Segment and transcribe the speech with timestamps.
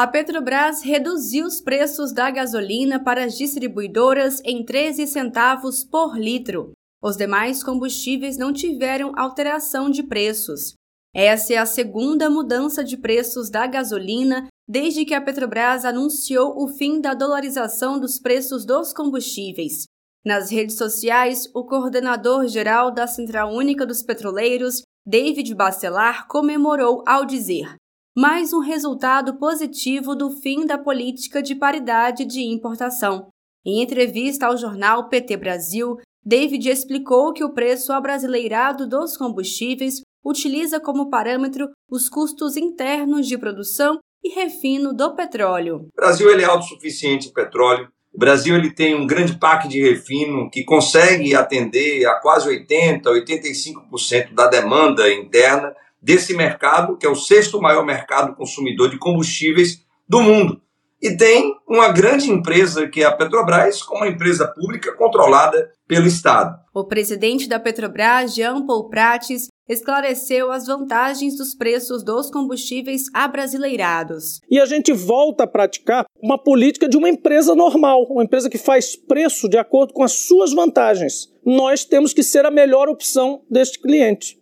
[0.00, 6.72] A Petrobras reduziu os preços da gasolina para as distribuidoras em 13 centavos por litro.
[7.02, 10.72] Os demais combustíveis não tiveram alteração de preços.
[11.14, 16.66] Essa é a segunda mudança de preços da gasolina desde que a Petrobras anunciou o
[16.68, 19.84] fim da dolarização dos preços dos combustíveis.
[20.24, 27.26] Nas redes sociais, o coordenador geral da Central Única dos Petroleiros, David Bacelar, comemorou ao
[27.26, 27.76] dizer:
[28.20, 33.28] mais um resultado positivo do fim da política de paridade de importação.
[33.64, 40.78] Em entrevista ao jornal PT Brasil, David explicou que o preço abrasileirado dos combustíveis utiliza
[40.78, 45.88] como parâmetro os custos internos de produção e refino do petróleo.
[45.90, 47.88] O Brasil ele é autossuficiente em petróleo.
[48.12, 53.08] O Brasil ele tem um grande parque de refino que consegue atender a quase 80,
[53.08, 59.84] 85% da demanda interna desse mercado, que é o sexto maior mercado consumidor de combustíveis
[60.08, 60.60] do mundo.
[61.02, 66.06] E tem uma grande empresa, que é a Petrobras, como uma empresa pública controlada pelo
[66.06, 66.60] Estado.
[66.74, 74.40] O presidente da Petrobras, Jean Paul Prates, esclareceu as vantagens dos preços dos combustíveis abrasileirados.
[74.50, 78.58] E a gente volta a praticar uma política de uma empresa normal, uma empresa que
[78.58, 81.28] faz preço de acordo com as suas vantagens.
[81.46, 84.39] Nós temos que ser a melhor opção deste cliente.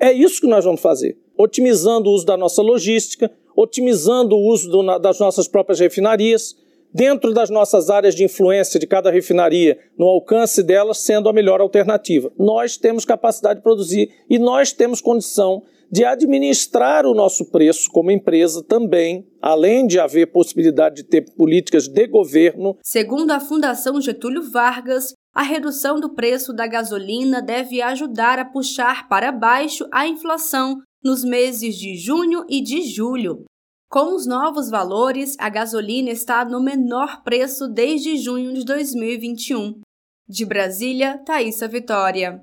[0.00, 4.70] É isso que nós vamos fazer, otimizando o uso da nossa logística, otimizando o uso
[4.70, 6.56] do, das nossas próprias refinarias,
[6.92, 11.60] dentro das nossas áreas de influência de cada refinaria, no alcance delas, sendo a melhor
[11.60, 12.32] alternativa.
[12.38, 15.62] Nós temos capacidade de produzir e nós temos condição
[15.92, 21.88] de administrar o nosso preço como empresa também, além de haver possibilidade de ter políticas
[21.88, 22.76] de governo.
[22.82, 29.08] Segundo a Fundação Getúlio Vargas, a redução do preço da gasolina deve ajudar a puxar
[29.08, 33.44] para baixo a inflação nos meses de junho e de julho.
[33.88, 39.80] Com os novos valores, a gasolina está no menor preço desde junho de 2021.
[40.28, 42.38] De Brasília, Thaisa Vitória.